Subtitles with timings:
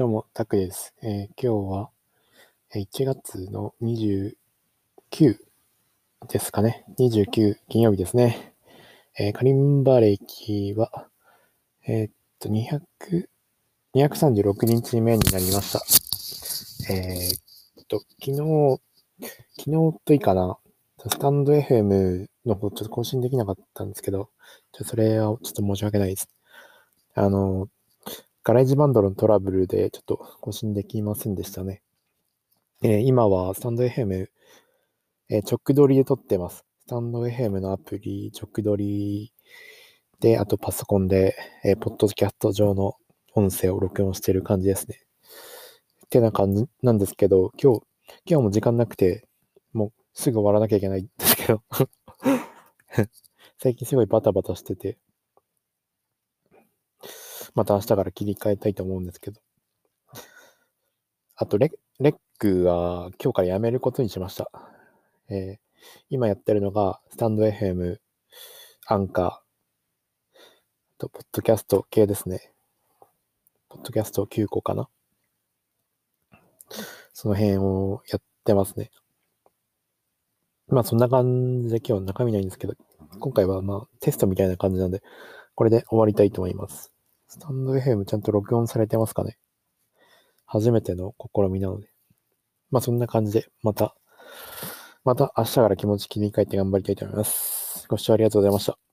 [0.00, 0.94] どうも、タクです。
[1.02, 1.90] えー、今日は
[2.74, 4.32] 1月の29
[6.26, 6.86] ですかね。
[6.98, 8.54] 29金曜日ですね。
[9.18, 11.06] えー、カリンバ歴は、
[11.86, 12.80] えー、っと、200、
[13.94, 16.94] 236日目になりました。
[16.94, 18.80] えー、っと、昨日、
[19.58, 20.56] 昨日といいかな。
[21.10, 24.30] スタンド FM の方ちょっと更新できなかったんですけど、
[24.72, 26.30] ちょそれはちょっと申し訳ないです。
[27.12, 27.68] あの、
[28.42, 31.82] GarageBand のトラブルでちょっと更新できませんでしたね。
[32.82, 34.28] えー、今はスタンド FM、
[35.28, 36.64] えー、直撮りで撮ってます。
[36.86, 39.34] スタンド FM のアプリ、直撮り
[40.20, 42.94] で、あとパソコンで、えー、ポッドキャスト上の
[43.34, 45.02] 音声を録音してる感じですね。
[46.06, 47.82] ってな感じなんですけど、今日、
[48.24, 49.28] 今日も時間なくて、
[49.74, 51.62] もうすぐ終わらなきゃいけないんですけど
[53.58, 54.98] 最近すごいバタバタしてて、
[57.54, 59.40] また明日から切り替えたいと思うんですけど。
[61.36, 64.50] あとレ、レックは今日からやめることにしました。
[65.28, 65.58] えー、
[66.10, 67.98] 今やってるのが、スタンド FM、
[68.86, 69.50] アンカー、
[71.00, 72.52] と、ポッドキャスト系ですね。
[73.70, 74.90] ポッドキャスト9個かな。
[77.14, 78.90] その辺をやってますね。
[80.68, 82.74] まあそんな感じで今日中身ないんですけど、
[83.18, 85.02] 今回はまあテストみたいな感じなんで、
[85.54, 86.92] これで終わりたいと思います。
[87.32, 89.38] スタンド FM ちゃんと録音されてますかね？
[90.46, 91.86] 初めての試みなので。
[92.72, 93.94] まあそんな感じで、また、
[95.04, 97.86] また明日から気持ち切り替えて頑張りたいと思います。
[97.88, 98.89] ご視聴ありがとうございました。